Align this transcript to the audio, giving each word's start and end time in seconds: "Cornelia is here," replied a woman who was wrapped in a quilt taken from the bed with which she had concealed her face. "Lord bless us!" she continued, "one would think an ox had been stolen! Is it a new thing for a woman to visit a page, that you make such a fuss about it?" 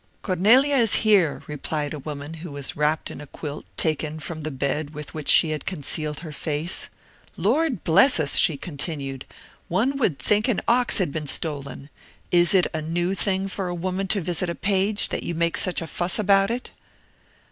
"Cornelia 0.23 0.73
is 0.77 0.93
here," 1.05 1.43
replied 1.45 1.93
a 1.93 1.99
woman 1.99 2.33
who 2.41 2.51
was 2.51 2.75
wrapped 2.75 3.11
in 3.11 3.21
a 3.21 3.27
quilt 3.27 3.65
taken 3.77 4.17
from 4.19 4.41
the 4.41 4.49
bed 4.49 4.95
with 4.95 5.13
which 5.13 5.29
she 5.29 5.51
had 5.51 5.67
concealed 5.67 6.21
her 6.21 6.31
face. 6.31 6.89
"Lord 7.37 7.83
bless 7.83 8.19
us!" 8.19 8.35
she 8.35 8.57
continued, 8.57 9.25
"one 9.67 9.97
would 9.97 10.17
think 10.17 10.47
an 10.47 10.59
ox 10.67 10.97
had 10.97 11.11
been 11.11 11.27
stolen! 11.27 11.91
Is 12.31 12.55
it 12.55 12.65
a 12.73 12.81
new 12.81 13.13
thing 13.13 13.47
for 13.47 13.67
a 13.67 13.75
woman 13.75 14.07
to 14.07 14.21
visit 14.21 14.49
a 14.49 14.55
page, 14.55 15.09
that 15.09 15.21
you 15.21 15.35
make 15.35 15.55
such 15.55 15.83
a 15.83 15.85
fuss 15.85 16.17
about 16.17 16.49
it?" 16.49 16.71